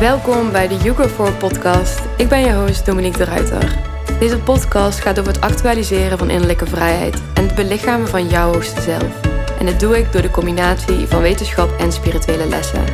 [0.00, 2.00] Welkom bij de Yugo 4 podcast.
[2.16, 3.78] Ik ben je host Dominique de Ruiter.
[4.18, 8.80] Deze podcast gaat over het actualiseren van innerlijke vrijheid en het belichamen van jouw hoogste
[8.80, 9.20] zelf.
[9.58, 12.84] En dat doe ik door de combinatie van wetenschap en spirituele lessen.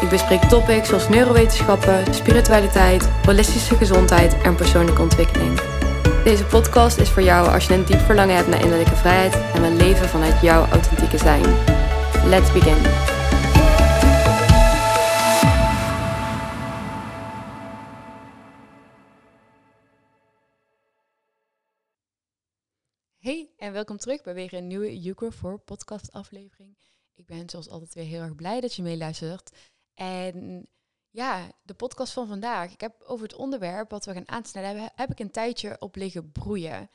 [0.00, 5.60] Ik bespreek topics zoals neurowetenschappen, spiritualiteit, holistische gezondheid en persoonlijke ontwikkeling.
[6.24, 9.60] Deze podcast is voor jou als je een diep verlangen hebt naar innerlijke vrijheid en
[9.60, 11.44] wil leven vanuit jouw authentieke zijn.
[12.26, 13.13] Let's begin.
[23.64, 26.78] En welkom terug bij weer een nieuwe Yuko voor podcast aflevering.
[27.14, 29.50] Ik ben zoals altijd weer heel erg blij dat je meeluistert.
[29.94, 30.66] En
[31.10, 32.72] ja, de podcast van vandaag.
[32.72, 36.32] Ik heb over het onderwerp wat we gaan aansnijden, heb ik een tijdje op liggen
[36.32, 36.90] broeien.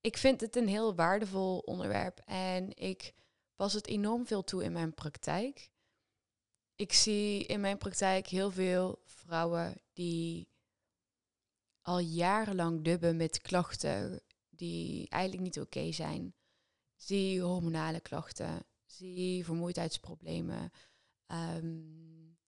[0.00, 3.14] Ik vind het een heel waardevol onderwerp en ik
[3.56, 5.70] pas het enorm veel toe in mijn praktijk.
[6.74, 10.48] Ik zie in mijn praktijk heel veel vrouwen die
[11.80, 14.22] al jarenlang dubben met klachten
[14.62, 16.34] die eigenlijk niet oké zijn.
[16.96, 20.70] Zie hormonale klachten, zie vermoeidheidsproblemen,
[21.26, 22.38] um,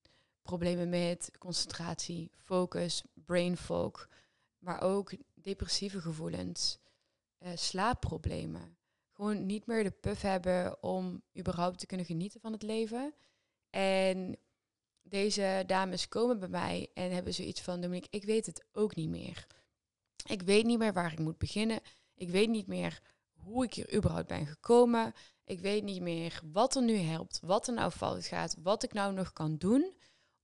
[0.41, 4.09] problemen met concentratie, focus, brain fog,
[4.57, 6.79] maar ook depressieve gevoelens,
[7.39, 8.77] uh, slaapproblemen.
[9.11, 13.13] Gewoon niet meer de puff hebben om überhaupt te kunnen genieten van het leven.
[13.69, 14.37] En
[15.01, 19.09] deze dames komen bij mij en hebben zoiets van, Dominique, ik weet het ook niet
[19.09, 19.47] meer.
[20.25, 21.79] Ik weet niet meer waar ik moet beginnen.
[22.15, 23.01] Ik weet niet meer
[23.33, 25.13] hoe ik hier überhaupt ben gekomen.
[25.43, 28.93] Ik weet niet meer wat er nu helpt, wat er nou fout gaat, wat ik
[28.93, 29.93] nou nog kan doen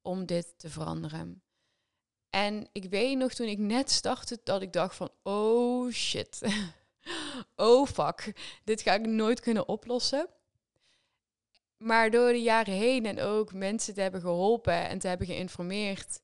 [0.02, 1.44] om dit te veranderen.
[2.30, 6.42] En ik weet nog toen ik net startte dat ik dacht van, oh shit,
[7.55, 8.33] oh fuck,
[8.64, 10.27] dit ga ik nooit kunnen oplossen.
[11.77, 16.22] Maar door de jaren heen en ook mensen te hebben geholpen en te hebben geïnformeerd,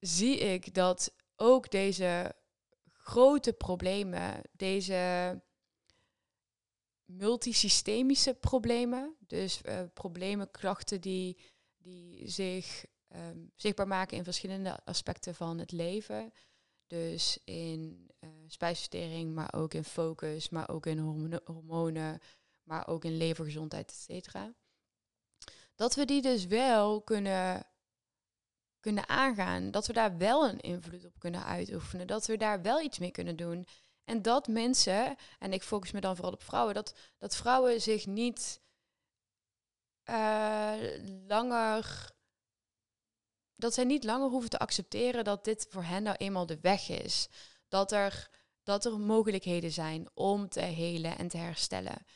[0.00, 2.34] zie ik dat ook deze
[3.06, 5.40] grote problemen, deze
[7.04, 11.38] multisystemische problemen, dus uh, problemen, klachten die,
[11.76, 16.32] die zich um, zichtbaar maken in verschillende aspecten van het leven.
[16.86, 20.98] Dus in uh, spijsvertering, maar ook in focus, maar ook in
[21.44, 22.20] hormonen,
[22.62, 24.54] maar ook in levergezondheid, et cetera.
[25.74, 27.66] Dat we die dus wel kunnen
[28.86, 29.70] kunnen aangaan.
[29.70, 32.06] Dat we daar wel een invloed op kunnen uitoefenen.
[32.06, 33.66] Dat we daar wel iets mee kunnen doen.
[34.04, 38.06] En dat mensen, en ik focus me dan vooral op vrouwen, dat, dat vrouwen zich
[38.06, 38.60] niet
[40.04, 40.74] uh,
[41.26, 42.10] langer.
[43.56, 46.88] Dat zij niet langer hoeven te accepteren dat dit voor hen nou eenmaal de weg
[46.88, 47.28] is.
[47.68, 48.30] Dat er,
[48.62, 52.06] dat er mogelijkheden zijn om te helen en te herstellen.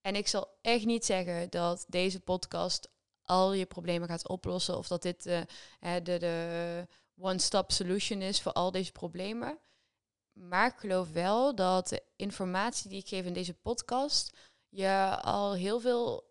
[0.00, 2.88] En ik zal echt niet zeggen dat deze podcast
[3.30, 4.76] al je problemen gaat oplossen.
[4.76, 5.40] Of dat dit uh,
[5.80, 6.86] de, de
[7.16, 9.58] one-stop solution is voor al deze problemen.
[10.32, 14.36] Maar ik geloof wel dat de informatie die ik geef in deze podcast
[14.68, 16.28] je al heel veel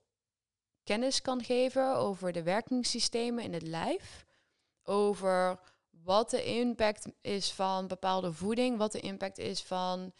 [0.84, 4.26] kennis kan geven over de werkingssystemen in het lijf.
[4.84, 10.14] Over wat de impact is van bepaalde voeding, wat de impact is van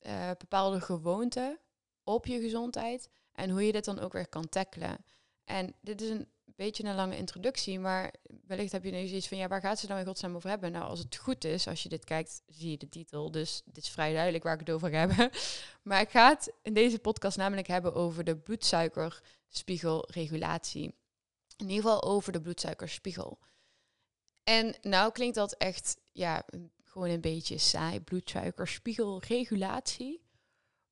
[0.00, 1.58] uh, bepaalde gewoonten
[2.04, 3.08] op je gezondheid.
[3.32, 5.04] En hoe je dit dan ook weer kan tackelen.
[5.44, 8.14] En dit is een beetje een lange introductie, maar
[8.46, 10.72] wellicht heb je nu zoiets van, ja, waar gaat ze dan in godsnaam over hebben?
[10.72, 13.84] Nou, als het goed is, als je dit kijkt, zie je de titel, dus dit
[13.84, 15.10] is vrij duidelijk waar ik het over heb.
[15.82, 20.94] maar ik ga het in deze podcast namelijk hebben over de bloedsuikerspiegelregulatie.
[21.56, 23.38] In ieder geval over de bloedsuikerspiegel.
[24.44, 26.42] En nou klinkt dat echt, ja,
[26.82, 30.22] gewoon een beetje saai, bloedsuikerspiegelregulatie.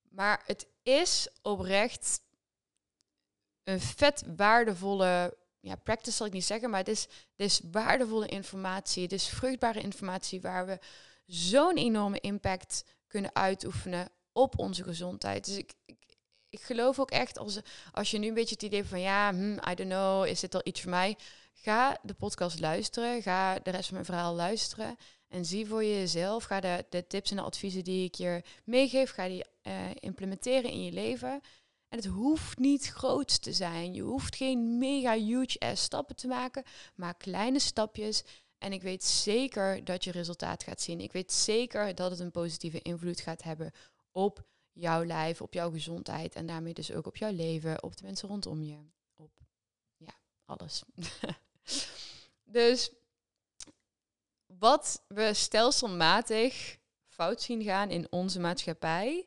[0.09, 2.21] Maar het is oprecht
[3.65, 8.27] een vet waardevolle ja, practice zal ik niet zeggen, maar het is, het is waardevolle
[8.27, 9.03] informatie.
[9.03, 10.79] Het is vruchtbare informatie waar we
[11.27, 15.45] zo'n enorme impact kunnen uitoefenen op onze gezondheid.
[15.45, 16.17] Dus ik, ik,
[16.49, 17.61] ik, geloof ook echt, als,
[17.93, 20.55] als je nu een beetje het idee van ja, hmm, I don't know, is dit
[20.55, 21.17] al iets voor mij?
[21.53, 24.97] Ga de podcast luisteren, ga de rest van mijn verhaal luisteren
[25.29, 26.45] en zie voor jezelf.
[26.45, 30.71] Ga de, de tips en de adviezen die ik je meegeef, ga die uh, implementeren
[30.71, 31.41] in je leven.
[31.93, 33.95] En het hoeft niet groot te zijn.
[33.95, 36.63] Je hoeft geen mega huge ass stappen te maken,
[36.95, 38.25] maar kleine stapjes.
[38.59, 41.01] En ik weet zeker dat je resultaat gaat zien.
[41.01, 43.73] Ik weet zeker dat het een positieve invloed gaat hebben
[44.13, 48.05] op jouw lijf, op jouw gezondheid en daarmee dus ook op jouw leven, op de
[48.05, 48.79] mensen rondom je,
[49.17, 49.41] op
[49.97, 50.15] ja,
[50.45, 50.83] alles.
[52.45, 52.91] dus
[54.47, 59.27] wat we stelselmatig fout zien gaan in onze maatschappij,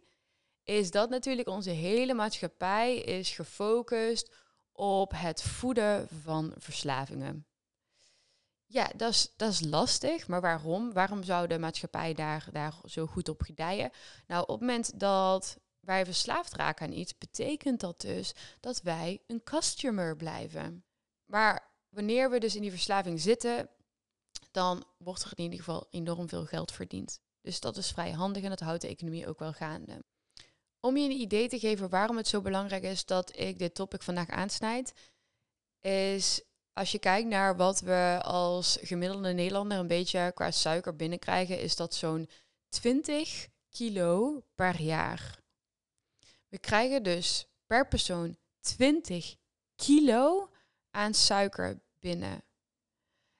[0.66, 4.32] is dat natuurlijk onze hele maatschappij is gefocust
[4.72, 7.46] op het voeden van verslavingen.
[8.66, 10.28] ja, dat is, dat is lastig.
[10.28, 10.94] Maar waarom?
[10.94, 13.92] Waarom zou de maatschappij daar, daar zo goed op gedijen?
[14.28, 19.22] Nou, op het moment dat wij verslaafd raken aan iets, betekent dat dus dat wij
[19.28, 20.84] een customer blijven.
[21.26, 23.70] Maar wanneer we dus in die verslaving zitten,
[24.52, 27.20] dan wordt er in ieder geval enorm veel geld verdiend.
[27.42, 30.04] Dus dat is vrij handig en dat houdt de economie ook wel gaande.
[30.86, 34.02] Om je een idee te geven waarom het zo belangrijk is dat ik dit topic
[34.02, 34.94] vandaag aansnijd,
[35.82, 36.42] is
[36.74, 41.76] als je kijkt naar wat we als gemiddelde Nederlander een beetje qua suiker binnenkrijgen, is
[41.76, 42.30] dat zo'n
[42.70, 45.40] 20 kilo per jaar.
[46.48, 49.36] We krijgen dus per persoon 20
[49.76, 50.50] kilo
[50.92, 52.44] aan suiker binnen.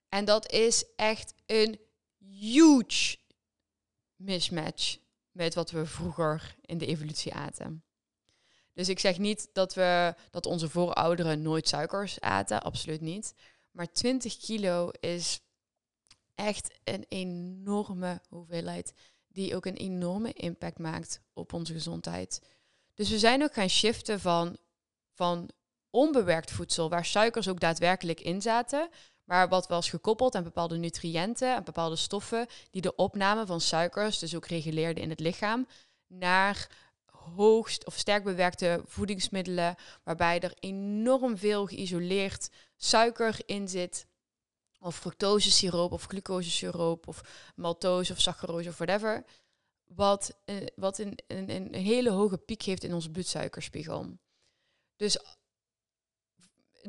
[0.10, 1.80] En dat is echt een
[2.18, 3.18] huge
[4.16, 4.98] mismatch
[5.36, 7.84] met wat we vroeger in de evolutie aten.
[8.74, 13.34] Dus ik zeg niet dat, we, dat onze voorouderen nooit suikers aten, absoluut niet.
[13.72, 15.40] Maar 20 kilo is
[16.36, 18.94] echt een enorme hoeveelheid
[19.28, 22.42] die ook een enorme impact maakt op onze gezondheid.
[22.94, 24.58] Dus we zijn ook gaan shiften van,
[25.14, 25.50] van
[25.90, 28.90] onbewerkt voedsel, waar suikers ook daadwerkelijk in zaten,
[29.26, 34.20] maar wat was gekoppeld aan bepaalde nutriënten en bepaalde stoffen die de opname van suikers
[34.20, 35.68] dus ook reguleerden in het lichaam,
[36.08, 36.70] naar
[37.06, 44.08] hoogst of sterk bewerkte voedingsmiddelen, waarbij er enorm veel geïsoleerd suiker in zit,
[44.80, 47.22] of fructosesiroop of glucosesiroop of
[47.56, 49.24] maltose of saccharose of whatever,
[49.84, 54.18] wat, uh, wat een, een, een hele hoge piek heeft in onze bloedsuikerspiegel.
[54.96, 55.18] Dus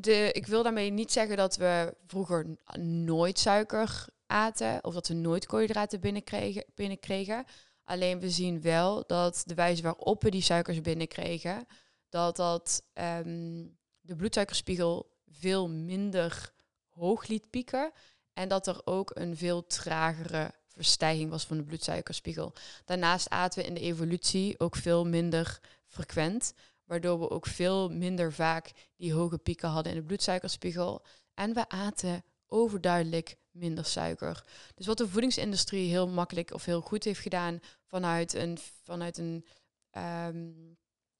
[0.01, 5.15] de, ik wil daarmee niet zeggen dat we vroeger nooit suiker aten of dat we
[5.15, 6.65] nooit koolhydraten binnenkregen.
[6.75, 7.45] binnenkregen.
[7.85, 11.67] Alleen we zien wel dat de wijze waarop we die suikers binnenkregen,
[12.09, 16.53] dat dat um, de bloedsuikerspiegel veel minder
[16.89, 17.93] hoog liet pieken.
[18.33, 22.53] En dat er ook een veel tragere verstijging was van de bloedsuikerspiegel.
[22.85, 26.53] Daarnaast aten we in de evolutie ook veel minder frequent,
[26.87, 31.05] waardoor we ook veel minder vaak die hoge pieken hadden in de bloedsuikerspiegel.
[31.35, 34.45] En we aten overduidelijk minder suiker.
[34.75, 39.47] Dus wat de voedingsindustrie heel makkelijk of heel goed heeft gedaan vanuit een, vanuit een
[39.93, 40.77] um,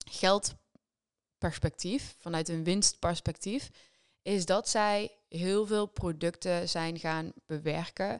[0.09, 3.69] geldperspectief, vanuit een winstperspectief,
[4.21, 8.19] is dat zij heel veel producten zijn gaan bewerken.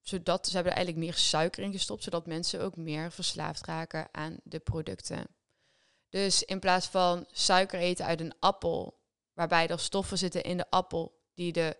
[0.00, 4.08] Zodat ze hebben er eigenlijk meer suiker in gestopt, zodat mensen ook meer verslaafd raken
[4.12, 5.26] aan de producten.
[6.12, 9.00] Dus in plaats van suiker eten uit een appel,
[9.32, 11.76] waarbij er stoffen zitten in de appel die de,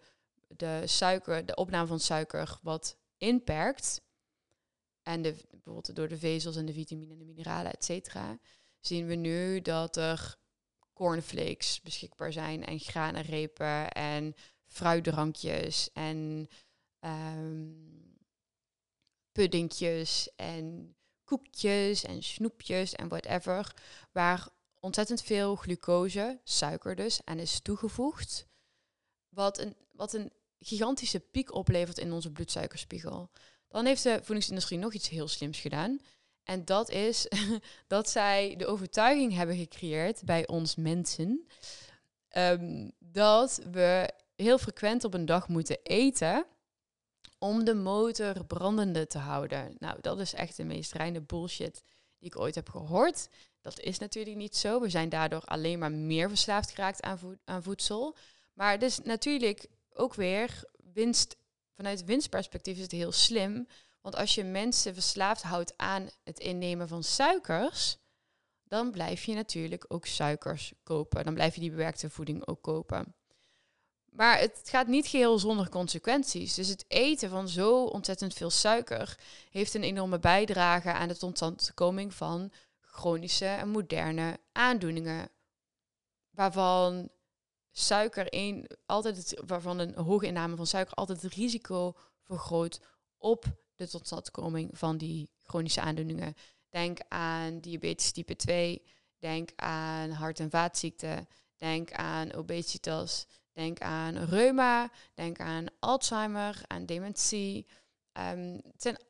[0.49, 4.01] de, suiker, de opname van suiker wat inperkt,
[5.03, 8.39] en de, bijvoorbeeld door de vezels en de vitamine en de mineralen, et cetera,
[8.81, 10.37] zien we nu dat er
[10.93, 14.35] cornflakes beschikbaar zijn en granenrepen en
[14.67, 16.49] fruitdrankjes en
[17.01, 18.17] um,
[19.33, 20.97] puddingjes en
[21.33, 23.75] koekjes en snoepjes en whatever,
[24.13, 24.49] waar
[24.81, 28.47] ontzettend veel glucose, suiker dus, aan is toegevoegd,
[29.29, 33.31] wat een, wat een gigantische piek oplevert in onze bloedsuikerspiegel.
[33.69, 36.01] Dan heeft de voedingsindustrie nog iets heel slims gedaan.
[36.43, 37.29] En dat is
[37.87, 41.47] dat zij de overtuiging hebben gecreëerd bij ons mensen
[42.37, 46.47] um, dat we heel frequent op een dag moeten eten
[47.43, 49.77] om de motor brandende te houden.
[49.79, 51.83] Nou, dat is echt de meest reine bullshit
[52.19, 53.29] die ik ooit heb gehoord.
[53.61, 54.81] Dat is natuurlijk niet zo.
[54.81, 58.17] We zijn daardoor alleen maar meer verslaafd geraakt aan, aan voedsel.
[58.55, 61.37] Maar dus natuurlijk ook weer winst.
[61.77, 63.67] Vanuit winstperspectief is het heel slim.
[64.01, 67.97] Want als je mensen verslaafd houdt aan het innemen van suikers,
[68.65, 71.25] dan blijf je natuurlijk ook suikers kopen.
[71.25, 73.15] Dan blijf je die bewerkte voeding ook kopen.
[74.13, 76.55] Maar het gaat niet geheel zonder consequenties.
[76.55, 79.19] Dus het eten van zo ontzettend veel suiker
[79.51, 85.31] heeft een enorme bijdrage aan de totstandkoming van chronische en moderne aandoeningen.
[86.31, 87.11] Waarvan
[87.71, 92.81] suiker een, altijd het, waarvan een hoge inname van suiker altijd het risico vergroot
[93.19, 96.35] op de totstandkoming van die chronische aandoeningen.
[96.69, 98.83] Denk aan diabetes type 2,
[99.19, 106.87] denk aan hart- en vaatziekten, denk aan obesitas, Denk aan reuma, denk aan Alzheimer, aan
[106.87, 107.67] dementie.
[108.13, 109.05] Um, ten,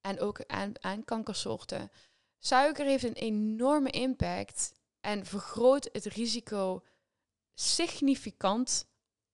[0.00, 1.90] en ook aan, aan kankersoorten.
[2.38, 6.84] Suiker heeft een enorme impact en vergroot het risico
[7.54, 8.86] significant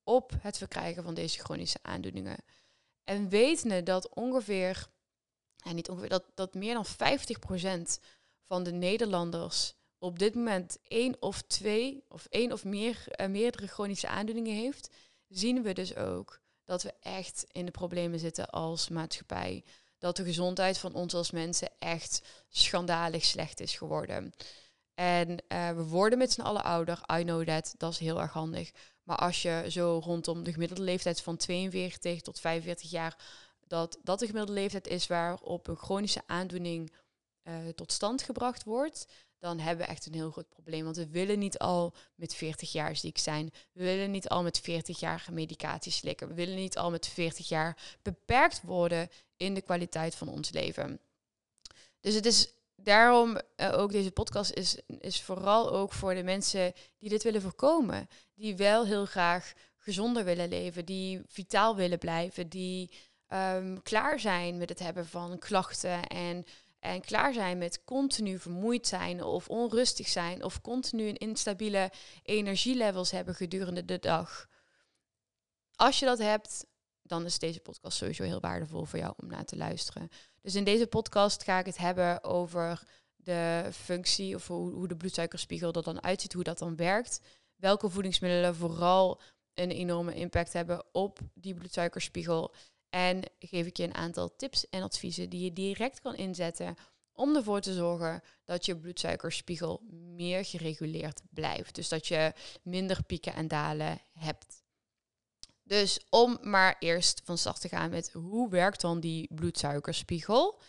[0.03, 2.37] op het verkrijgen van deze chronische aandoeningen.
[3.03, 4.87] En wetende dat ongeveer,
[5.63, 6.85] en niet ongeveer, dat, dat meer dan
[7.97, 7.99] 50%
[8.43, 9.73] van de Nederlanders
[10.05, 14.89] op dit moment één of twee of één of meer, uh, meerdere chronische aandoeningen heeft,
[15.27, 19.63] zien we dus ook dat we echt in de problemen zitten als maatschappij.
[19.97, 24.33] Dat de gezondheid van ons als mensen echt schandalig slecht is geworden.
[24.93, 27.01] En uh, we worden met z'n allen ouder.
[27.19, 27.73] I know that.
[27.77, 28.71] Dat is heel erg handig.
[29.03, 33.17] Maar als je zo rondom de gemiddelde leeftijd van 42 tot 45 jaar,
[33.67, 36.91] dat dat de gemiddelde leeftijd is waarop een chronische aandoening
[37.43, 39.07] uh, tot stand gebracht wordt,
[39.39, 40.83] dan hebben we echt een heel groot probleem.
[40.83, 43.51] Want we willen niet al met 40 jaar ziek zijn.
[43.71, 46.27] We willen niet al met 40 jaar medicatie slikken.
[46.27, 50.99] We willen niet al met 40 jaar beperkt worden in de kwaliteit van ons leven.
[51.99, 56.73] Dus het is daarom uh, ook deze podcast is, is vooral ook voor de mensen
[56.99, 58.09] die dit willen voorkomen.
[58.35, 62.91] Die wel heel graag gezonder willen leven, die vitaal willen blijven, die
[63.29, 66.45] um, klaar zijn met het hebben van klachten en,
[66.85, 71.91] en klaar zijn met continu vermoeid zijn of onrustig zijn of continu een instabiele
[72.23, 74.47] energielevels hebben gedurende de dag.
[75.75, 76.65] Als je dat hebt,
[77.01, 80.09] dan is deze podcast sowieso heel waardevol voor jou om naar te luisteren.
[80.41, 82.83] Dus in deze podcast ga ik het hebben over
[83.15, 87.19] de functie of hoe, hoe de bloedsuikerspiegel er dan uitziet, hoe dat dan werkt.
[87.55, 89.21] Welke voedingsmiddelen vooral
[89.53, 92.53] een enorme impact hebben op die bloedsuikerspiegel.
[92.95, 96.75] En geef ik je een aantal tips en adviezen die je direct kan inzetten
[97.13, 101.75] om ervoor te zorgen dat je bloedsuikerspiegel meer gereguleerd blijft.
[101.75, 102.33] Dus dat je
[102.63, 104.63] minder pieken en dalen hebt.
[105.63, 110.61] Dus om maar eerst van start te gaan met hoe werkt dan die bloedsuikerspiegel?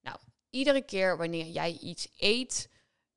[0.00, 0.18] Nou,
[0.50, 2.68] iedere keer wanneer jij iets eet,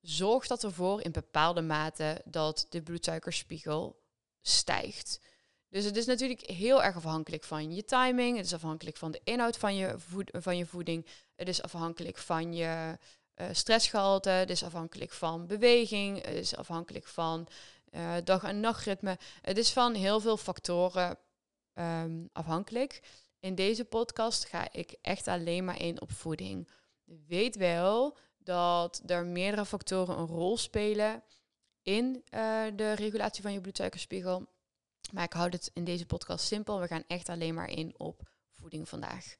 [0.02, 4.02] zorgt dat ervoor in bepaalde mate dat de bloedsuikerspiegel
[4.42, 5.20] stijgt.
[5.74, 8.38] Dus het is natuurlijk heel erg afhankelijk van je timing.
[8.38, 9.96] Het is afhankelijk van de inhoud van je,
[10.32, 11.06] van je voeding.
[11.36, 12.98] Het is afhankelijk van je
[13.36, 14.30] uh, stressgehalte.
[14.30, 16.26] Het is afhankelijk van beweging.
[16.26, 17.48] Het is afhankelijk van
[17.92, 19.18] uh, dag- en nachtritme.
[19.42, 21.18] Het is van heel veel factoren
[21.74, 23.02] um, afhankelijk.
[23.40, 26.70] In deze podcast ga ik echt alleen maar in op voeding.
[27.28, 31.24] Weet wel dat er meerdere factoren een rol spelen
[31.82, 34.52] in uh, de regulatie van je bloedsuikerspiegel.
[35.14, 36.80] Maar ik houd het in deze podcast simpel.
[36.80, 39.36] We gaan echt alleen maar in op voeding vandaag.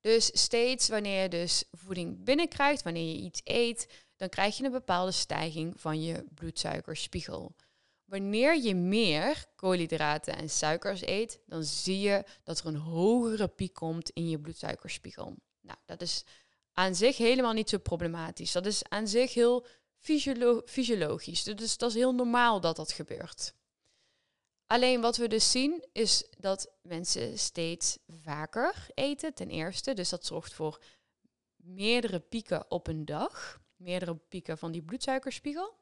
[0.00, 4.70] Dus steeds wanneer je dus voeding binnenkrijgt, wanneer je iets eet, dan krijg je een
[4.70, 7.54] bepaalde stijging van je bloedsuikerspiegel.
[8.04, 13.74] Wanneer je meer koolhydraten en suikers eet, dan zie je dat er een hogere piek
[13.74, 15.36] komt in je bloedsuikerspiegel.
[15.60, 16.24] Nou, dat is
[16.72, 18.52] aan zich helemaal niet zo problematisch.
[18.52, 19.66] Dat is aan zich heel
[19.98, 21.42] fysiolo fysiologisch.
[21.42, 23.54] Dus dat is heel normaal dat dat gebeurt.
[24.72, 29.94] Alleen wat we dus zien is dat mensen steeds vaker eten, ten eerste.
[29.94, 30.82] Dus dat zorgt voor
[31.56, 33.60] meerdere pieken op een dag.
[33.76, 35.74] Meerdere pieken van die bloedsuikerspiegel.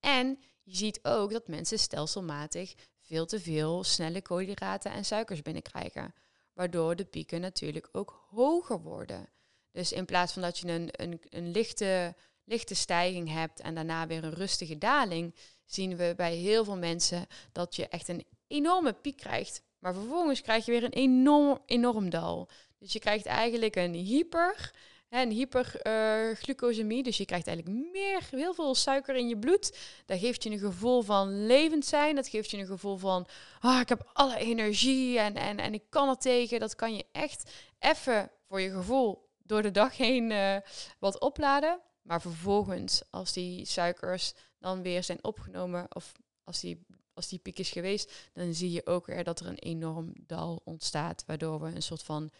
[0.00, 6.14] En je ziet ook dat mensen stelselmatig veel te veel snelle koolhydraten en suikers binnenkrijgen.
[6.52, 9.28] Waardoor de pieken natuurlijk ook hoger worden.
[9.70, 14.06] Dus in plaats van dat je een, een, een lichte, lichte stijging hebt en daarna
[14.06, 15.34] weer een rustige daling,
[15.64, 19.62] zien we bij heel veel mensen dat je echt een enorme piek krijgt.
[19.78, 22.48] Maar vervolgens krijg je weer een enorm, enorm dal.
[22.78, 24.72] Dus je krijgt eigenlijk een hyper
[25.14, 27.02] een hyperglucosemie.
[27.02, 29.78] dus je krijgt eigenlijk meer, heel veel suiker in je bloed.
[30.06, 32.14] Dat geeft je een gevoel van levend zijn.
[32.14, 33.26] Dat geeft je een gevoel van,
[33.60, 36.60] ah, ik heb alle energie en, en, en ik kan er tegen.
[36.60, 40.56] Dat kan je echt even voor je gevoel door de dag heen uh,
[40.98, 41.80] wat opladen.
[42.06, 46.12] Maar vervolgens, als die suikers dan weer zijn opgenomen, of
[46.44, 49.58] als die, als die piek is geweest, dan zie je ook weer dat er een
[49.58, 52.30] enorm dal ontstaat, waardoor we een soort van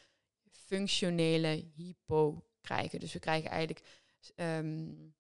[0.50, 3.00] functionele hypo krijgen.
[3.00, 3.86] Dus we krijgen eigenlijk
[4.36, 5.14] um,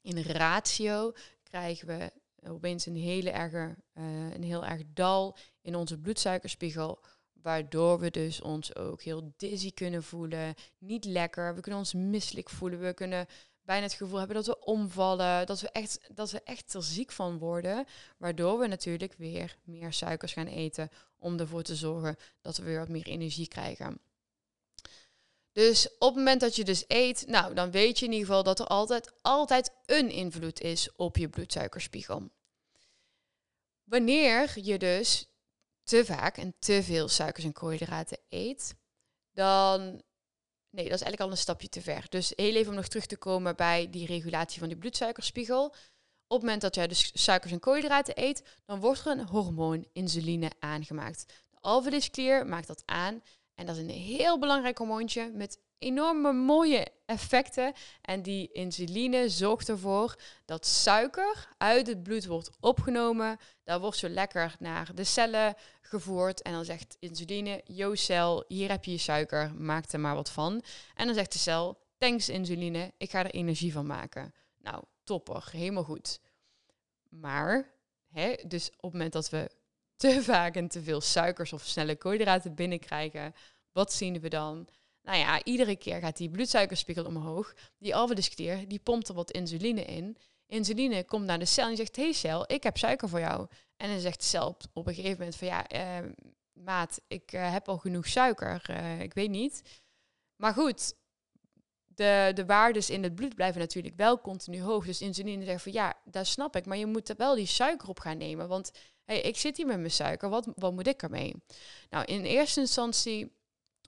[0.00, 1.12] in ratio
[1.42, 2.12] krijgen we
[2.48, 7.04] opeens een hele erge, uh, een heel erg dal in onze bloedsuikerspiegel.
[7.32, 11.54] Waardoor we dus ons ook heel dizzy kunnen voelen, niet lekker.
[11.54, 12.80] We kunnen ons misselijk voelen.
[12.80, 13.26] We kunnen
[13.68, 17.12] bijna het gevoel hebben dat we omvallen, dat we echt, dat we echt er ziek
[17.12, 17.86] van worden.
[18.18, 22.78] Waardoor we natuurlijk weer meer suikers gaan eten om ervoor te zorgen dat we weer
[22.78, 24.00] wat meer energie krijgen.
[25.52, 28.42] Dus op het moment dat je dus eet, nou, dan weet je in ieder geval
[28.42, 32.30] dat er altijd, altijd een invloed is op je bloedsuikerspiegel.
[33.84, 35.26] Wanneer je dus
[35.82, 38.74] te vaak en te veel suikers en koolhydraten eet,
[39.32, 40.02] dan.
[40.78, 42.06] Nee, dat is eigenlijk al een stapje te ver.
[42.08, 45.64] Dus heel even om nog terug te komen bij die regulatie van die bloedsuikerspiegel.
[45.64, 45.74] Op
[46.28, 50.50] het moment dat jij dus suikers en koolhydraten eet, dan wordt er een hormoon insuline
[50.58, 51.24] aangemaakt.
[51.50, 52.10] De alveolus
[52.46, 53.22] maakt dat aan
[53.54, 57.72] en dat is een heel belangrijk hormoontje met enorme mooie effecten.
[58.00, 63.36] En die insuline zorgt ervoor dat suiker uit het bloed wordt opgenomen.
[63.64, 66.42] Daar wordt zo lekker naar de cellen gevoerd.
[66.42, 70.30] En dan zegt insuline, yo cel, hier heb je je suiker, maak er maar wat
[70.30, 70.62] van.
[70.94, 74.34] En dan zegt de cel, thanks insuline, ik ga er energie van maken.
[74.58, 76.20] Nou, topper, helemaal goed.
[77.08, 77.70] Maar,
[78.08, 79.50] hè, dus op het moment dat we
[79.96, 83.34] te vaak en te veel suikers of snelle koolhydraten binnenkrijgen,
[83.72, 84.68] wat zien we dan?
[85.08, 87.54] Nou ja, iedere keer gaat die bloedsuikerspiegel omhoog.
[87.78, 90.16] Die alveolus die pompt er wat insuline in.
[90.46, 93.46] Insuline komt naar de cel en zegt, hey cel, ik heb suiker voor jou.
[93.76, 96.10] En dan zegt de cel op, een gegeven moment van, ja, uh,
[96.52, 99.62] maat, ik uh, heb al genoeg suiker, uh, ik weet niet.
[100.36, 100.94] Maar goed,
[101.84, 104.84] de, de waardes in het bloed blijven natuurlijk wel continu hoog.
[104.84, 107.88] Dus insuline zegt van, ja, dat snap ik, maar je moet er wel die suiker
[107.88, 108.48] op gaan nemen.
[108.48, 108.70] Want
[109.04, 111.34] ik zit hier met mijn suiker, wat, wat moet ik ermee?
[111.90, 113.36] Nou, in eerste instantie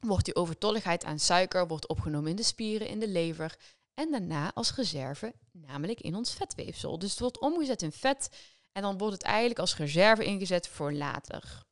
[0.01, 3.59] wordt die overtolligheid aan suiker wordt opgenomen in de spieren, in de lever
[3.95, 6.99] en daarna als reserve, namelijk in ons vetweefsel.
[6.99, 8.29] Dus het wordt omgezet in vet
[8.73, 11.65] en dan wordt het eigenlijk als reserve ingezet voor later.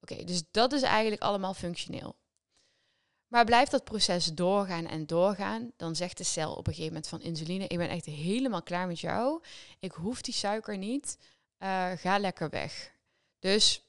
[0.00, 2.16] Oké, dus dat is eigenlijk allemaal functioneel.
[3.28, 7.08] Maar blijft dat proces doorgaan en doorgaan, dan zegt de cel op een gegeven moment
[7.08, 9.42] van insuline, ik ben echt helemaal klaar met jou,
[9.78, 11.18] ik hoef die suiker niet,
[11.58, 12.94] uh, ga lekker weg.
[13.38, 13.82] Dus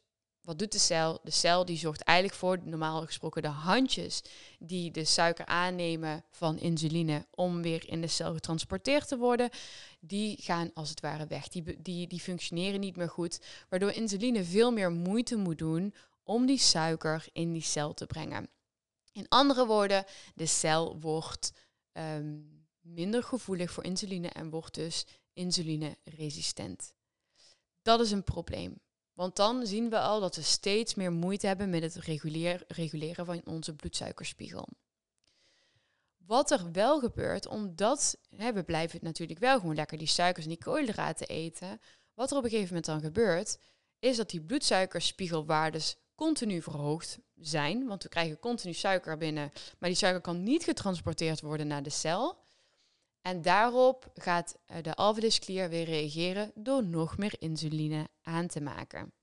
[0.43, 1.19] wat doet de cel?
[1.23, 4.21] De cel die zorgt eigenlijk voor, normaal gesproken, de handjes
[4.59, 9.49] die de suiker aannemen van insuline om weer in de cel getransporteerd te worden,
[9.99, 11.47] die gaan als het ware weg.
[11.47, 16.45] Die, die, die functioneren niet meer goed, waardoor insuline veel meer moeite moet doen om
[16.45, 18.49] die suiker in die cel te brengen.
[19.11, 21.51] In andere woorden, de cel wordt
[21.91, 22.39] ehm,
[22.81, 26.93] minder gevoelig voor insuline en wordt dus insulineresistent.
[27.81, 28.81] Dat is een probleem.
[29.13, 31.95] Want dan zien we al dat we steeds meer moeite hebben met het
[32.67, 34.67] reguleren van onze bloedsuikerspiegel.
[36.25, 40.51] Wat er wel gebeurt, omdat hè, we blijven natuurlijk wel gewoon lekker die suikers en
[40.51, 41.81] die koolhydraten eten.
[42.13, 43.57] Wat er op een gegeven moment dan gebeurt,
[43.99, 47.87] is dat die bloedsuikerspiegelwaardes continu verhoogd zijn.
[47.87, 51.89] Want we krijgen continu suiker binnen, maar die suiker kan niet getransporteerd worden naar de
[51.89, 52.42] cel.
[53.23, 59.13] En daarop gaat eh, de alveolusklier weer reageren door nog meer insuline aan te maken.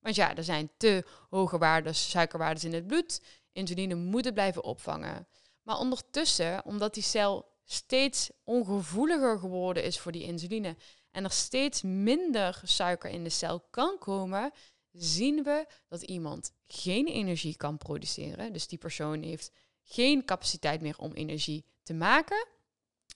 [0.00, 3.22] Want ja, er zijn te hoge waardes, suikerwaardes in het bloed.
[3.52, 5.28] Insuline moet het blijven opvangen.
[5.62, 10.76] Maar ondertussen, omdat die cel steeds ongevoeliger geworden is voor die insuline
[11.10, 14.52] en er steeds minder suiker in de cel kan komen,
[14.92, 18.52] zien we dat iemand geen energie kan produceren.
[18.52, 19.50] Dus die persoon heeft
[19.82, 22.46] geen capaciteit meer om energie te maken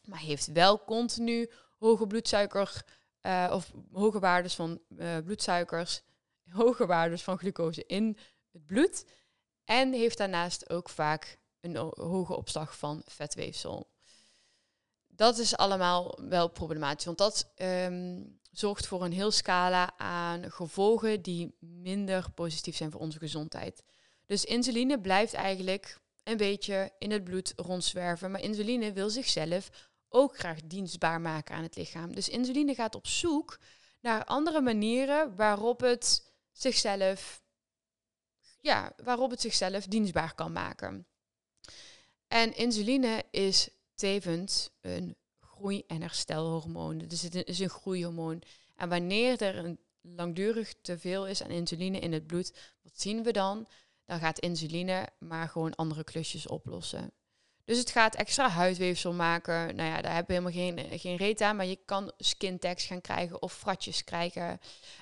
[0.08, 2.84] maar heeft wel continu hoge bloedsuiker
[3.22, 6.02] uh, of hoge waardes van uh, bloedsuikers,
[6.50, 8.16] hoge waardes van glucose in
[8.52, 9.04] het bloed.
[9.64, 13.90] En heeft daarnaast ook vaak een hoge opslag van vetweefsel.
[15.06, 21.22] Dat is allemaal wel problematisch, want dat um, zorgt voor een heel scala aan gevolgen
[21.22, 23.82] die minder positief zijn voor onze gezondheid.
[24.26, 29.70] Dus insuline blijft eigenlijk een beetje in het bloed rondzwerven, maar insuline wil zichzelf
[30.08, 32.14] ook graag dienstbaar maken aan het lichaam.
[32.14, 33.58] Dus insuline gaat op zoek
[34.00, 37.42] naar andere manieren waarop het zichzelf,
[38.60, 41.06] ja, waarop het zichzelf dienstbaar kan maken.
[42.28, 46.98] En insuline is tevens een groei- en herstelhormoon.
[46.98, 48.42] Dus het is een groeihormoon.
[48.76, 53.22] En wanneer er een langdurig te veel is aan insuline in het bloed, wat zien
[53.22, 53.68] we dan?
[54.04, 57.12] Dan gaat insuline maar gewoon andere klusjes oplossen.
[57.68, 59.76] Dus het gaat extra huidweefsel maken.
[59.76, 61.56] Nou ja, daar hebben we helemaal geen, geen reet aan.
[61.56, 64.60] Maar je kan skin tags gaan krijgen of fratjes krijgen.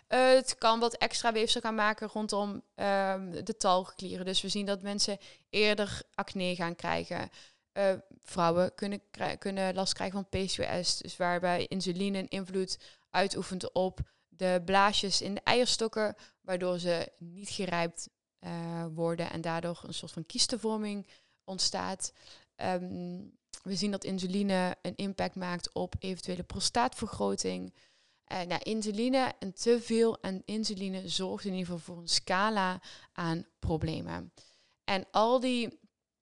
[0.09, 4.25] Uh, het kan wat extra weefsel gaan maken rondom um, de talgklieren.
[4.25, 5.19] Dus we zien dat mensen
[5.51, 7.31] eerder acne gaan krijgen.
[7.73, 9.01] Uh, vrouwen kunnen,
[9.39, 10.99] kunnen last krijgen van PCOS.
[10.99, 12.79] Dus waarbij insuline een invloed
[13.11, 16.15] uitoefent op de blaasjes in de eierstokken.
[16.41, 18.09] Waardoor ze niet gerijpt
[18.41, 18.51] uh,
[18.95, 21.07] worden en daardoor een soort van kiestenvorming
[21.45, 22.13] ontstaat.
[22.57, 23.21] Ehm,
[23.63, 27.75] we zien dat insuline een impact maakt op eventuele prostaatvergroting.
[28.33, 32.81] Uh, nou, insuline en te veel aan insuline zorgt in ieder geval voor een scala
[33.13, 34.33] aan problemen.
[34.85, 35.79] En al die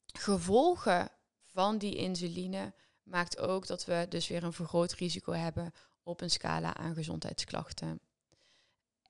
[0.07, 1.11] gevolgen
[1.45, 6.31] van die insuline maakt ook dat we dus weer een vergroot risico hebben op een
[6.31, 8.01] scala aan gezondheidsklachten.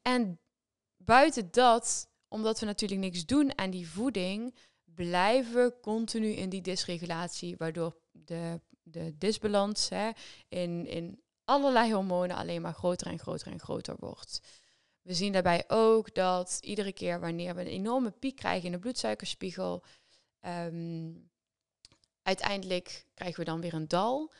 [0.03, 0.41] En
[0.97, 4.55] buiten dat, omdat we natuurlijk niks doen aan die voeding,
[4.95, 10.11] blijven continu in die dysregulatie, waardoor de, de disbalans hè,
[10.49, 14.41] in, in allerlei hormonen alleen maar groter en groter en groter wordt.
[15.03, 18.79] We zien daarbij ook dat iedere keer wanneer we een enorme piek krijgen in de
[18.79, 19.85] bloedsuikerspiegel,
[20.41, 21.31] um,
[22.23, 24.33] uiteindelijk krijgen we dan weer een dal.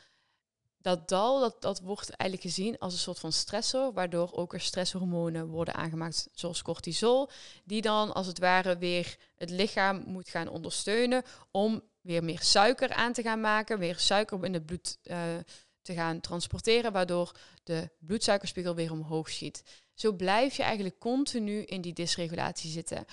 [0.85, 4.61] Dat dal, dat, dat wordt eigenlijk gezien als een soort van stressor, waardoor ook er
[4.61, 7.29] stresshormonen worden aangemaakt, zoals cortisol,
[7.63, 12.93] die dan als het ware weer het lichaam moet gaan ondersteunen om weer meer suiker
[12.93, 15.17] aan te gaan maken, weer suiker in het bloed uh,
[15.81, 17.31] te gaan transporteren, waardoor
[17.63, 19.63] de bloedsuikerspiegel weer omhoog schiet.
[19.93, 23.05] Zo blijf je eigenlijk continu in die dysregulatie zitten,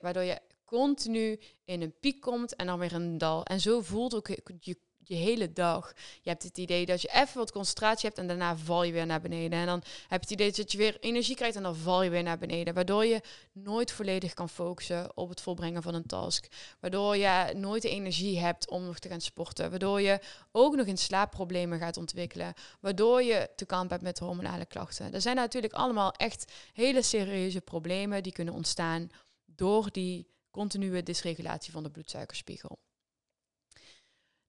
[0.00, 3.44] waardoor je continu in een piek komt en dan weer een dal.
[3.44, 4.28] En zo voelt ook
[4.60, 5.92] je je hele dag.
[6.22, 9.06] Je hebt het idee dat je even wat concentratie hebt en daarna val je weer
[9.06, 9.58] naar beneden.
[9.58, 12.10] En dan heb je het idee dat je weer energie krijgt en dan val je
[12.10, 12.74] weer naar beneden.
[12.74, 13.20] Waardoor je
[13.52, 16.46] nooit volledig kan focussen op het volbrengen van een task.
[16.80, 19.70] Waardoor je nooit de energie hebt om nog te gaan sporten.
[19.70, 20.20] Waardoor je
[20.52, 22.54] ook nog in slaapproblemen gaat ontwikkelen.
[22.80, 25.14] Waardoor je te kampen hebt met hormonale klachten.
[25.14, 29.10] Er zijn natuurlijk allemaal echt hele serieuze problemen die kunnen ontstaan
[29.46, 32.78] door die continue dysregulatie van de bloedsuikerspiegel.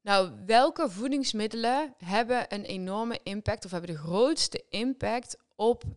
[0.04, 5.96] Nou, welke voedingsmiddelen hebben een enorme impact of hebben de grootste impact op uh,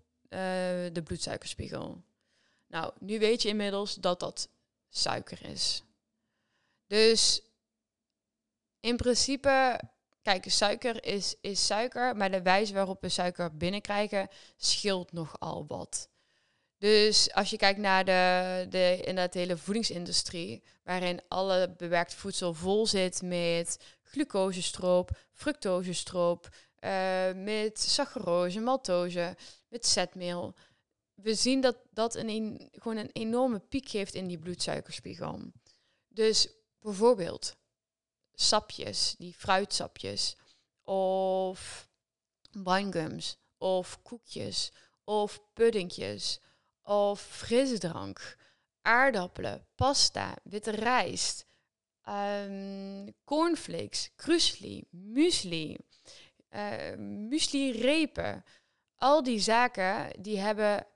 [0.93, 2.03] de bloedsuikerspiegel?
[2.69, 4.49] Nou, nu weet je inmiddels dat dat
[4.89, 5.83] suiker is.
[6.87, 7.43] Dus
[8.81, 9.81] in principe,
[10.23, 16.09] kijk, suiker is, is suiker, maar de wijze waarop we suiker binnenkrijgen scheelt nogal wat.
[16.79, 22.55] Dus als je kijkt naar de, de, in de hele voedingsindustrie, waarin alle bewerkt voedsel
[22.55, 23.79] vol zit met
[24.11, 26.49] glucosestroop, fructosestroop,
[26.81, 29.37] uh, met saccharose, maltose,
[29.69, 30.55] met zetmeel.
[31.15, 35.41] We zien dat dat een, gewoon een enorme piek geeft in die bloedsuikerspiegel.
[36.09, 36.49] Dus
[36.81, 37.57] bijvoorbeeld
[38.35, 40.37] sapjes, die fruitsapjes,
[40.83, 41.89] of
[42.51, 44.73] winegums, of koekjes,
[45.05, 46.41] of puddingjes,
[46.83, 48.37] of frisdrank,
[48.83, 51.47] aardappelen, pasta, witte rijst,
[52.09, 55.77] um, cornflakes, krusli, muesli,
[56.51, 58.45] uh, muesli-repen.
[58.97, 60.87] Al die zaken die hebben,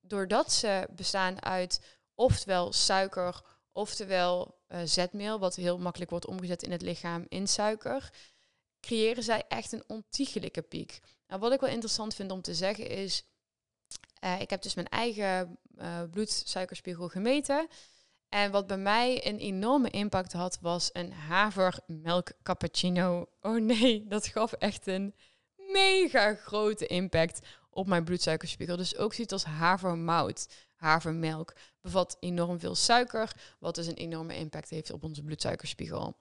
[0.00, 1.80] doordat ze bestaan uit
[2.14, 8.12] oftewel suiker, oftewel uh, zetmeel, wat heel makkelijk wordt omgezet in het lichaam in suiker,
[8.80, 11.00] creëren zij echt een ontiegelijke piek.
[11.26, 13.24] Nou, wat ik wel interessant vind om te zeggen is,
[14.24, 17.68] uh, ik heb dus mijn eigen uh, bloedsuikerspiegel gemeten.
[18.32, 23.26] En wat bij mij een enorme impact had, was een havermelk cappuccino.
[23.40, 25.14] Oh nee, dat gaf echt een
[25.56, 28.76] mega grote impact op mijn bloedsuikerspiegel.
[28.76, 34.70] Dus ook zoiets als havermout, havermelk, bevat enorm veel suiker, wat dus een enorme impact
[34.70, 36.16] heeft op onze bloedsuikerspiegel.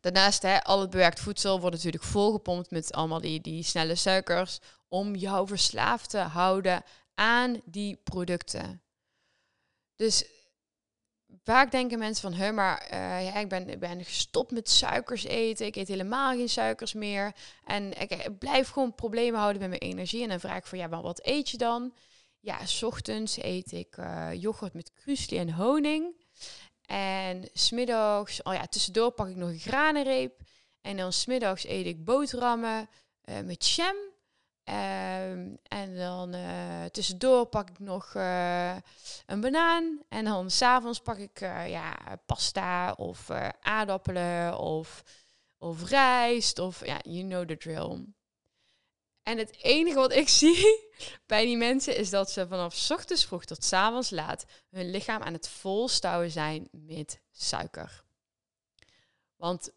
[0.00, 4.60] Daarnaast, hè, al het bewerkt voedsel wordt natuurlijk volgepompt met allemaal die, die snelle suikers,
[4.88, 6.82] om jou verslaafd te houden
[7.14, 8.82] aan die producten.
[9.96, 10.24] Dus
[11.46, 15.66] vaak denken mensen van, maar uh, ja, ik, ben, ik ben gestopt met suikers eten.
[15.66, 17.32] Ik eet helemaal geen suikers meer.
[17.64, 20.22] En ik, blijf gewoon problemen houden met mijn energie.
[20.22, 21.94] En dan vraag ik van, ja, wat eet je dan?
[22.40, 26.24] Ja, s ochtends eet ik uh, yoghurt met krusli en honing.
[26.86, 30.40] En smiddags, oh ja, tussendoor pak ik nog een granenreep.
[30.80, 32.88] En dan smiddags eet ik boterhammen
[33.24, 33.96] uh, met jam.
[34.66, 38.76] Ehm, en dan uh, tussendoor pak ik nog uh,
[39.26, 40.02] een banaan.
[40.08, 45.02] En dan s'avonds pak ik uh, ja, pasta of aardappelen of,
[45.58, 46.58] of rijst.
[46.58, 48.04] Of ja, you know the drill.
[49.22, 50.88] En het enige wat ik zie
[51.26, 55.22] bij die mensen is dat ze vanaf ochtends vroeg tot s avonds laat hun lichaam
[55.22, 58.04] aan het volstouwen zijn met suiker.
[59.36, 59.70] Want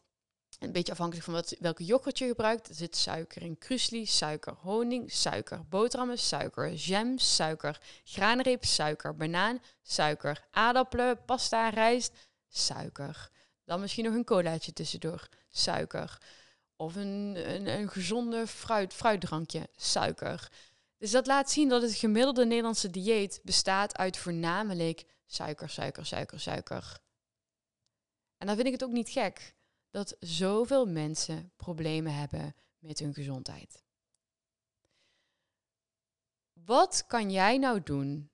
[0.59, 2.69] een beetje afhankelijk van wat, welke yoghurt je gebruikt.
[2.69, 3.57] Er zit suiker in.
[3.57, 4.53] Krusli, suiker.
[4.53, 5.65] Honing, suiker.
[5.69, 6.73] Boterhammen, suiker.
[6.73, 7.81] Jam, suiker.
[8.03, 9.15] Graanreep, suiker.
[9.15, 10.47] Banaan, suiker.
[10.51, 12.13] Aardappelen, pasta, rijst,
[12.47, 13.29] suiker.
[13.65, 15.27] Dan misschien nog een colaatje tussendoor.
[15.49, 16.17] Suiker.
[16.75, 19.69] Of een, een, een gezonde fruit, fruitdrankje.
[19.75, 20.51] Suiker.
[20.97, 26.39] Dus dat laat zien dat het gemiddelde Nederlandse dieet bestaat uit voornamelijk suiker, suiker, suiker,
[26.39, 26.97] suiker.
[28.37, 29.57] En dan vind ik het ook niet gek
[29.89, 33.83] dat zoveel mensen problemen hebben met hun gezondheid.
[36.53, 38.31] Wat kan jij nou doen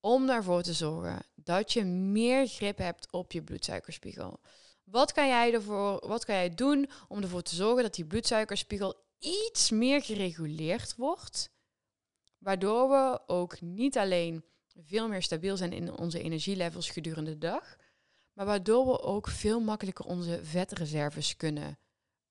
[0.00, 4.40] om ervoor te zorgen dat je meer grip hebt op je bloedsuikerspiegel?
[4.84, 9.04] Wat kan jij, ervoor, wat kan jij doen om ervoor te zorgen dat die bloedsuikerspiegel
[9.18, 11.50] iets meer gereguleerd wordt?
[12.38, 17.76] Waardoor we ook niet alleen veel meer stabiel zijn in onze energielevels gedurende de dag,
[18.32, 21.78] maar waardoor we ook veel makkelijker onze vetreserves kunnen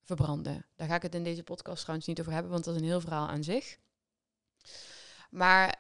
[0.01, 0.65] verbranden.
[0.75, 2.87] Daar ga ik het in deze podcast trouwens niet over hebben, want dat is een
[2.87, 3.77] heel verhaal aan zich.
[5.29, 5.75] Maar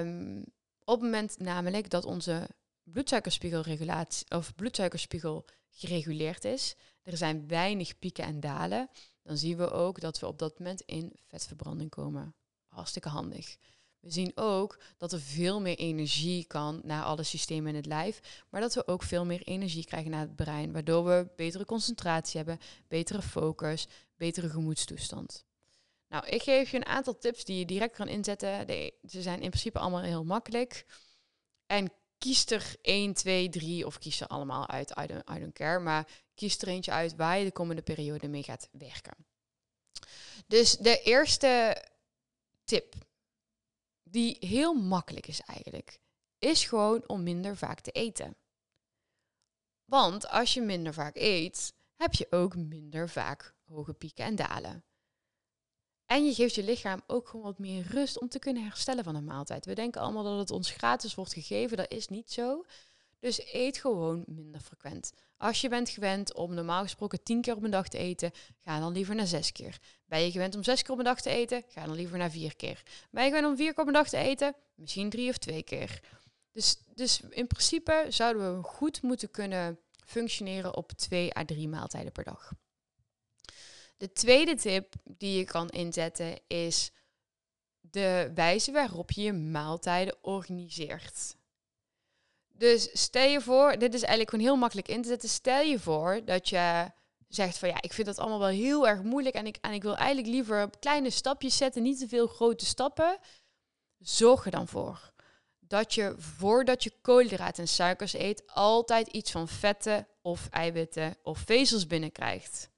[0.00, 0.44] um,
[0.84, 2.48] op het moment namelijk dat onze
[2.82, 8.88] bloedsuikerspiegelregulatie of bloedsuikerspiegel gereguleerd is, er zijn weinig pieken en dalen,
[9.22, 12.34] dan zien we ook dat we op dat moment in vetverbranding komen.
[12.66, 13.56] Hartstikke handig.
[14.00, 18.44] We zien ook dat er veel meer energie kan naar alle systemen in het lijf,
[18.48, 22.36] maar dat we ook veel meer energie krijgen naar het brein, waardoor we betere concentratie
[22.36, 22.58] hebben,
[22.88, 25.46] betere focus, betere gemoedstoestand.
[26.08, 28.66] Nou, ik geef je een aantal tips die je direct kan inzetten.
[29.08, 30.86] ze zijn in principe allemaal heel makkelijk.
[31.66, 34.90] En kies er 1, 2, 3 of kies ze allemaal uit.
[35.02, 35.78] I don't, I care.
[35.78, 39.26] Maar kies er eentje uit waar je de komende periode mee gaat werken.
[40.46, 41.84] Dus de eerste
[42.64, 42.94] tip,
[44.10, 46.00] die heel makkelijk is eigenlijk,
[46.38, 48.36] is gewoon om minder vaak te eten.
[49.84, 54.84] Want als je minder vaak eet, heb je ook minder vaak hoge pieken en dalen.
[56.06, 59.14] En je geeft je lichaam ook gewoon wat meer rust om te kunnen herstellen van
[59.14, 59.66] een maaltijd.
[59.66, 61.76] We denken allemaal dat het ons gratis wordt gegeven.
[61.76, 62.64] Dat is niet zo.
[63.20, 65.12] Dus eet gewoon minder frequent.
[65.36, 68.80] Als je bent gewend om normaal gesproken tien keer op een dag te eten, ga
[68.80, 69.78] dan liever naar zes keer.
[70.06, 72.30] Ben je gewend om zes keer op een dag te eten, ga dan liever naar
[72.30, 72.82] vier keer.
[73.10, 75.62] Ben je gewend om vier keer op een dag te eten, misschien drie of twee
[75.62, 76.00] keer.
[76.52, 82.12] Dus, dus in principe zouden we goed moeten kunnen functioneren op twee à drie maaltijden
[82.12, 82.52] per dag.
[83.96, 86.90] De tweede tip die je kan inzetten is
[87.80, 91.36] de wijze waarop je je maaltijden organiseert.
[92.58, 95.28] Dus stel je voor, dit is eigenlijk gewoon heel makkelijk in te zetten.
[95.28, 96.90] Stel je voor dat je
[97.28, 99.82] zegt van ja, ik vind dat allemaal wel heel erg moeilijk en ik, en ik
[99.82, 103.18] wil eigenlijk liever kleine stapjes zetten, niet te veel grote stappen.
[103.98, 105.12] Zorg er dan voor
[105.60, 111.38] dat je voordat je koolhydraten en suikers eet, altijd iets van vetten of eiwitten of
[111.38, 112.70] vezels binnenkrijgt.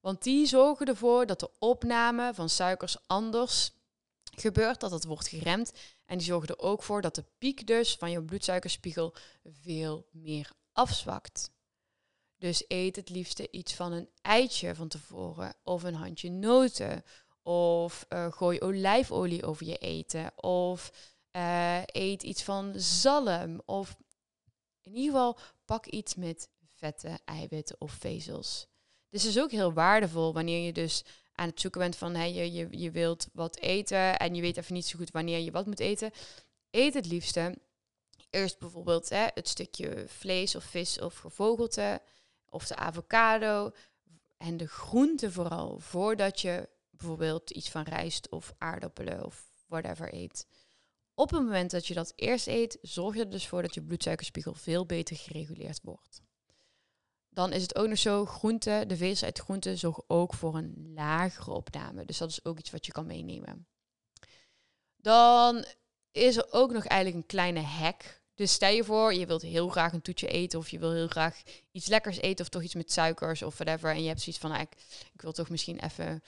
[0.00, 3.72] Want die zorgen ervoor dat de opname van suikers anders
[4.38, 5.72] gebeurt, dat het wordt geremd.
[6.04, 9.14] En die zorgen er ook voor dat de piek dus van je bloedsuikerspiegel
[9.44, 11.50] veel meer afzwakt.
[12.38, 17.04] Dus eet het liefste iets van een eitje van tevoren, of een handje noten,
[17.42, 20.92] of uh, gooi olijfolie over je eten, of
[21.36, 23.96] uh, eet iets van zalm, of
[24.82, 28.66] in ieder geval pak iets met vette eiwitten of vezels.
[29.08, 32.52] Dus is ook heel waardevol wanneer je dus aan het zoeken bent van hey, je,
[32.52, 35.66] je, je wilt wat eten en je weet even niet zo goed wanneer je wat
[35.66, 36.10] moet eten.
[36.70, 37.58] Eet het liefste
[38.30, 42.02] eerst bijvoorbeeld hè, het stukje vlees of vis of gevogelte
[42.48, 43.70] of de avocado
[44.36, 50.46] en de groenten vooral voordat je bijvoorbeeld iets van rijst of aardappelen of whatever eet.
[51.14, 53.82] Op het moment dat je dat eerst eet, zorg je er dus voor dat je
[53.82, 56.22] bloedsuikerspiegel veel beter gereguleerd wordt.
[57.34, 60.92] Dan is het ook nog zo, groente, de vezels uit groente zorgen ook voor een
[60.94, 62.04] lagere opname.
[62.04, 63.66] Dus dat is ook iets wat je kan meenemen.
[64.96, 65.64] Dan
[66.10, 68.20] is er ook nog eigenlijk een kleine hack.
[68.34, 71.08] Dus stel je voor, je wilt heel graag een toetje eten of je wil heel
[71.08, 73.90] graag iets lekkers eten of toch iets met suikers of whatever.
[73.90, 74.72] En je hebt zoiets van, nou, ik,
[75.12, 76.22] ik wil toch misschien even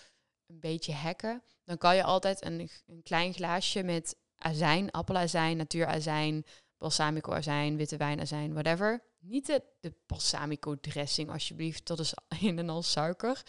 [0.46, 1.42] een beetje hacken.
[1.64, 6.44] Dan kan je altijd een, een klein glaasje met azijn, appelazijn, natuurazijn,
[6.84, 9.02] balsamico azijn, witte wijnazijn, whatever.
[9.18, 13.42] Niet de, de balsamico dressing alsjeblieft, dat is in en al suiker.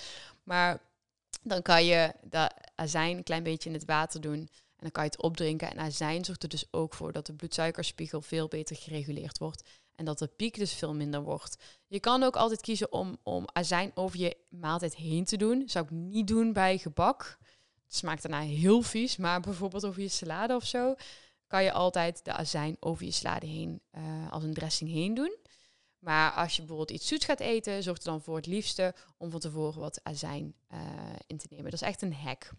[0.43, 0.82] Maar
[1.43, 5.04] dan kan je de azijn een klein beetje in het water doen en dan kan
[5.04, 5.71] je het opdrinken.
[5.71, 10.06] En azijn zorgt er dus ook voor dat de bloedsuikerspiegel veel beter gereguleerd wordt en
[10.06, 11.58] dat de piek dus veel minder wordt.
[11.88, 15.63] Je kan ook altijd kiezen om, om azijn over je maaltijd heen te doen.
[15.65, 17.38] Zou ik niet doen bij gebak.
[17.86, 20.95] Het smaakt daarna heel vies, maar bijvoorbeeld over je salade of zo
[21.56, 25.38] kan je altijd de azijn over je salade heen uh, als een dressing heen doen.
[26.00, 29.32] Maar als je bijvoorbeeld iets zoets gaat eten, zorg er dan voor het liefste om
[29.32, 30.80] van tevoren wat azijn uh,
[31.28, 31.65] in te nemen.
[31.72, 32.52] Dat is echt een hack.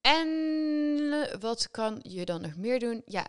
[0.00, 3.02] En wat kan je dan nog meer doen?
[3.04, 3.26] Ja,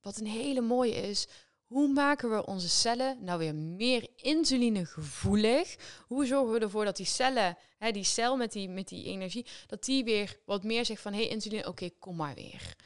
[0.00, 1.28] wat een hele mooie is.
[1.64, 5.76] Hoe maken we onze cellen nou weer meer insulinegevoelig?
[6.06, 9.46] Hoe zorgen we ervoor dat die cellen, hè, die cel met die, met die energie,
[9.66, 12.76] dat die weer wat meer zegt van hé hey, insuline, oké, kom maar weer.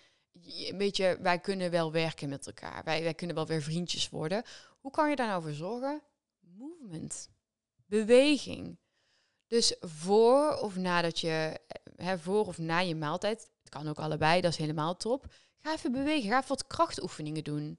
[0.77, 2.85] Weet je, wij kunnen wel werken met elkaar.
[2.85, 4.43] Wij, wij kunnen wel weer vriendjes worden.
[4.81, 6.03] Hoe kan je daar nou voor zorgen?
[6.41, 7.31] Movement.
[7.87, 8.79] Beweging.
[9.47, 11.61] Dus voor of nadat je,
[11.97, 15.27] hè, voor of na je maaltijd, het kan ook allebei, dat is helemaal top.
[15.63, 16.31] Ga even bewegen.
[16.31, 17.79] Ga even wat krachtoefeningen doen.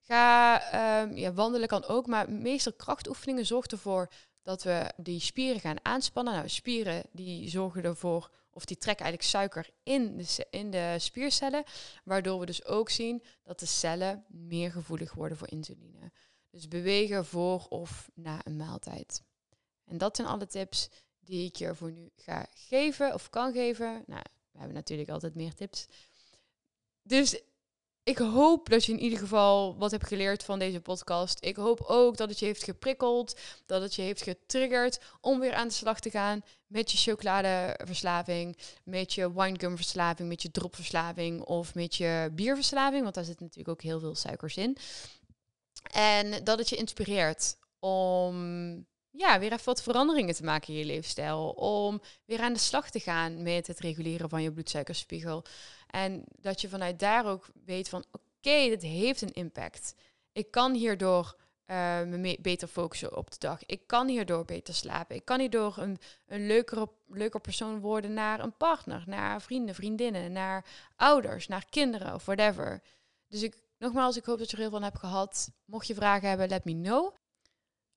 [0.00, 4.10] Ga, um, ja, wandelen kan ook, maar meestal krachtoefeningen zorgt ervoor
[4.42, 6.34] dat we die spieren gaan aanspannen.
[6.34, 11.64] Nou, spieren die zorgen ervoor, of die trekken eigenlijk suiker in de, in de spiercellen,
[12.04, 16.12] waardoor we dus ook zien dat de cellen meer gevoelig worden voor insuline.
[16.50, 19.22] Dus bewegen voor of na een maaltijd.
[19.84, 20.88] En dat zijn alle tips
[21.18, 24.04] die ik je voor nu ga geven of kan geven.
[24.06, 25.86] Nou, we hebben natuurlijk altijd meer tips.
[27.02, 27.40] Dus
[28.06, 31.44] ik hoop dat je in ieder geval wat hebt geleerd van deze podcast.
[31.44, 35.54] Ik hoop ook dat het je heeft geprikkeld, dat het je heeft getriggerd om weer
[35.54, 41.74] aan de slag te gaan met je chocoladeverslaving, met je winegumverslaving, met je dropverslaving of
[41.74, 44.76] met je bierverslaving, want daar zit natuurlijk ook heel veel suikers in.
[45.92, 48.36] En dat het je inspireert om
[49.10, 51.50] ja, weer even wat veranderingen te maken in je leefstijl.
[51.50, 55.44] Om weer aan de slag te gaan met het reguleren van je bloedsuikerspiegel.
[55.86, 59.94] En dat je vanuit daar ook weet van oké, dit heeft een impact.
[60.32, 63.66] Ik kan hierdoor uh, me beter focussen op de dag.
[63.66, 65.16] Ik kan hierdoor beter slapen.
[65.16, 70.32] Ik kan hierdoor een, een leukere, leuker persoon worden naar een partner, naar vrienden, vriendinnen,
[70.32, 70.64] naar
[70.96, 72.82] ouders, naar kinderen of whatever.
[73.28, 75.50] Dus ik, nogmaals, ik hoop dat je er heel van hebt gehad.
[75.64, 77.14] Mocht je vragen hebben, let me know.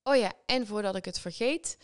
[0.04, 1.78] Oh ja, en voordat ik het vergeet,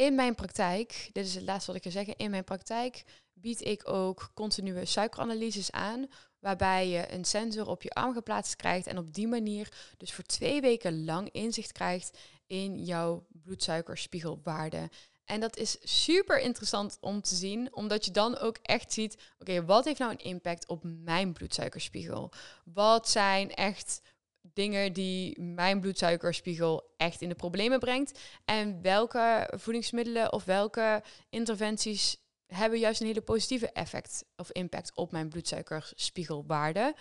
[0.00, 3.60] in mijn praktijk, dit is het laatste wat ik wil zeggen, in mijn praktijk bied
[3.60, 6.06] ik ook continue suikeranalyses aan,
[6.38, 10.24] waarbij je een sensor op je arm geplaatst krijgt en op die manier dus voor
[10.24, 14.90] twee weken lang inzicht krijgt in jouw bloedsuikerspiegelwaarde.
[15.24, 19.64] En dat is super interessant om te zien, omdat je dan ook echt ziet, oké,
[19.64, 22.32] wat heeft nou een impact op mijn bloedsuikerspiegel?
[22.64, 24.00] Wat zijn echt
[24.40, 28.20] dingen die mijn bloedsuikerspiegel echt in de problemen brengt.
[28.44, 35.12] En welke voedingsmiddelen of welke interventies hebben juist een hele positieve effect of impact op
[35.12, 36.94] mijn bloedsuikerspiegelwaarde.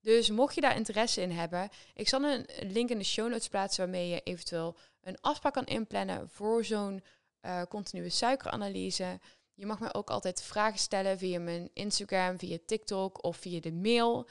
[0.00, 3.48] Dus mocht je daar interesse in hebben, ik zal een link in de show notes
[3.48, 7.02] plaatsen waarmee je eventueel een afspraak kan inplannen voor zo'n
[7.42, 9.20] uh, continue suikeranalyse.
[9.54, 13.72] Je mag me ook altijd vragen stellen via mijn Instagram, via TikTok of via de
[13.72, 14.28] mail.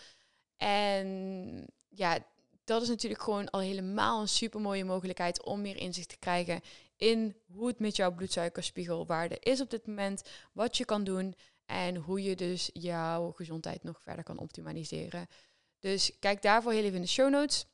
[0.58, 2.18] En ja,
[2.68, 6.62] dat is natuurlijk gewoon al helemaal een super mooie mogelijkheid om meer inzicht te krijgen
[6.96, 11.96] in hoe het met jouw bloedsuikerspiegelwaarde is op dit moment, wat je kan doen en
[11.96, 15.28] hoe je dus jouw gezondheid nog verder kan optimaliseren.
[15.80, 17.66] Dus kijk daarvoor heel even in de show notes.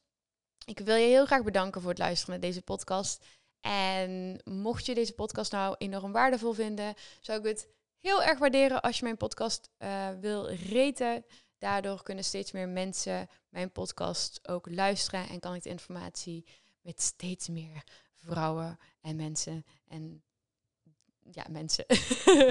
[0.65, 3.25] Ik wil je heel graag bedanken voor het luisteren naar deze podcast.
[3.60, 7.67] En mocht je deze podcast nou enorm waardevol vinden, zou ik het
[7.99, 11.25] heel erg waarderen als je mijn podcast uh, wil reten.
[11.63, 16.45] Daardoor kunnen steeds meer mensen mijn podcast ook luisteren en kan ik de informatie
[16.82, 20.23] met steeds meer vrouwen en mensen en
[21.32, 21.86] ja, mensen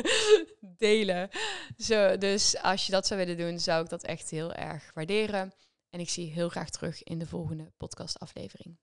[0.86, 1.30] delen.
[1.76, 5.52] Zo, dus als je dat zou willen doen, zou ik dat echt heel erg waarderen.
[5.90, 8.78] En ik zie je heel graag terug in de volgende podcastaflevering.